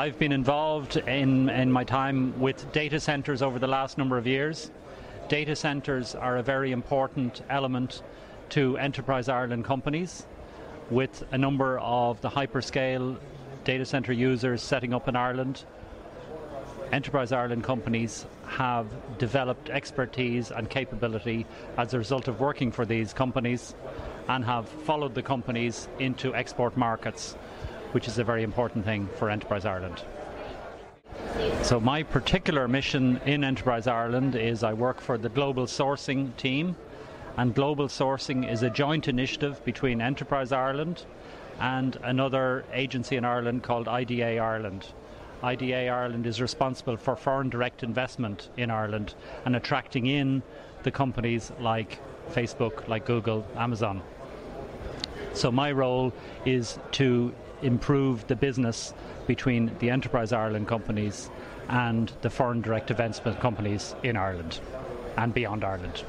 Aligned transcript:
I've 0.00 0.18
been 0.18 0.32
involved 0.32 0.96
in, 0.96 1.50
in 1.50 1.70
my 1.70 1.84
time 1.84 2.40
with 2.40 2.72
data 2.72 2.98
centres 2.98 3.42
over 3.42 3.58
the 3.58 3.66
last 3.66 3.98
number 3.98 4.16
of 4.16 4.26
years. 4.26 4.70
Data 5.28 5.54
centres 5.54 6.14
are 6.14 6.38
a 6.38 6.42
very 6.42 6.72
important 6.72 7.42
element 7.50 8.00
to 8.48 8.78
Enterprise 8.78 9.28
Ireland 9.28 9.66
companies, 9.66 10.24
with 10.88 11.22
a 11.32 11.36
number 11.36 11.78
of 11.80 12.18
the 12.22 12.30
hyperscale 12.30 13.18
data 13.64 13.84
centre 13.84 14.14
users 14.14 14.62
setting 14.62 14.94
up 14.94 15.06
in 15.06 15.16
Ireland. 15.16 15.64
Enterprise 16.92 17.30
Ireland 17.30 17.64
companies 17.64 18.24
have 18.46 18.86
developed 19.18 19.68
expertise 19.68 20.50
and 20.50 20.70
capability 20.70 21.44
as 21.76 21.92
a 21.92 21.98
result 21.98 22.26
of 22.26 22.40
working 22.40 22.72
for 22.72 22.86
these 22.86 23.12
companies 23.12 23.74
and 24.28 24.46
have 24.46 24.66
followed 24.66 25.14
the 25.14 25.22
companies 25.22 25.88
into 25.98 26.34
export 26.34 26.74
markets, 26.74 27.36
which 27.92 28.08
is 28.08 28.18
a 28.18 28.24
very 28.24 28.42
important 28.42 28.84
thing 28.84 29.08
for 29.16 29.30
Enterprise 29.30 29.64
Ireland. 29.64 30.02
So, 31.62 31.78
my 31.80 32.02
particular 32.02 32.66
mission 32.68 33.20
in 33.26 33.44
Enterprise 33.44 33.86
Ireland 33.86 34.34
is 34.34 34.62
I 34.64 34.72
work 34.72 35.00
for 35.00 35.18
the 35.18 35.28
global 35.28 35.66
sourcing 35.66 36.36
team, 36.36 36.76
and 37.36 37.54
global 37.54 37.88
sourcing 37.88 38.50
is 38.50 38.62
a 38.62 38.70
joint 38.70 39.08
initiative 39.08 39.64
between 39.64 40.00
Enterprise 40.00 40.52
Ireland 40.52 41.04
and 41.60 41.96
another 42.02 42.64
agency 42.72 43.16
in 43.16 43.24
Ireland 43.24 43.62
called 43.62 43.86
IDA 43.88 44.38
Ireland. 44.38 44.86
IDA 45.42 45.88
Ireland 45.88 46.26
is 46.26 46.40
responsible 46.40 46.96
for 46.96 47.16
foreign 47.16 47.50
direct 47.50 47.82
investment 47.82 48.48
in 48.56 48.70
Ireland 48.70 49.14
and 49.44 49.54
attracting 49.56 50.06
in 50.06 50.42
the 50.82 50.90
companies 50.90 51.52
like 51.60 51.98
Facebook, 52.30 52.88
like 52.88 53.04
Google, 53.04 53.46
Amazon. 53.56 54.02
So, 55.34 55.52
my 55.52 55.70
role 55.70 56.12
is 56.44 56.78
to 56.92 57.32
improve 57.62 58.26
the 58.26 58.36
business 58.36 58.94
between 59.26 59.70
the 59.78 59.90
Enterprise 59.90 60.32
Ireland 60.32 60.68
companies 60.68 61.30
and 61.68 62.12
the 62.22 62.30
foreign 62.30 62.60
direct 62.60 62.90
investment 62.90 63.40
companies 63.40 63.94
in 64.02 64.16
Ireland 64.16 64.60
and 65.16 65.32
beyond 65.32 65.64
Ireland. 65.64 66.04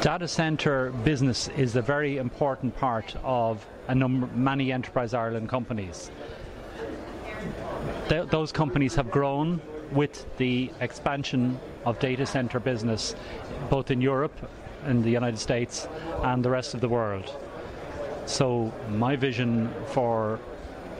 Data 0.00 0.28
center 0.28 0.90
business 1.04 1.48
is 1.56 1.74
a 1.74 1.82
very 1.82 2.18
important 2.18 2.76
part 2.76 3.16
of 3.24 3.66
a 3.88 3.94
number, 3.94 4.26
many 4.28 4.72
Enterprise 4.72 5.14
Ireland 5.14 5.48
companies. 5.48 6.10
Th- 8.08 8.28
those 8.28 8.52
companies 8.52 8.94
have 8.94 9.10
grown 9.10 9.60
with 9.92 10.26
the 10.36 10.70
expansion 10.80 11.58
of 11.84 11.98
data 11.98 12.26
center 12.26 12.60
business 12.60 13.14
both 13.70 13.90
in 13.90 14.00
Europe 14.00 14.34
in 14.86 15.02
the 15.02 15.10
United 15.10 15.38
States 15.38 15.88
and 16.22 16.44
the 16.44 16.50
rest 16.50 16.74
of 16.74 16.80
the 16.80 16.88
world. 16.88 17.34
So, 18.26 18.72
my 18.90 19.14
vision 19.14 19.72
for 19.86 20.40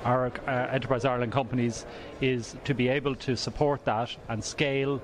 our 0.04 0.30
uh, 0.46 0.50
Enterprise 0.70 1.04
Ireland 1.04 1.32
companies 1.32 1.84
is 2.20 2.54
to 2.64 2.72
be 2.72 2.86
able 2.86 3.16
to 3.16 3.36
support 3.36 3.84
that 3.84 4.16
and 4.28 4.42
scale 4.42 5.02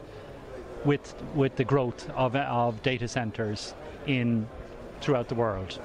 with 0.84 1.14
with 1.34 1.56
the 1.56 1.64
growth 1.64 2.08
of, 2.10 2.36
of 2.36 2.80
data 2.82 3.08
centers 3.08 3.74
in 4.06 4.46
throughout 5.00 5.28
the 5.28 5.34
world. 5.34 5.80